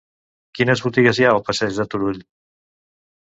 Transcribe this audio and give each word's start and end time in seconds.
Quines 0.59 0.81
botigues 0.85 1.19
hi 1.21 1.27
ha 1.27 1.33
al 1.33 1.43
passeig 1.49 1.77
de 1.81 1.87
Turull? 1.91 2.17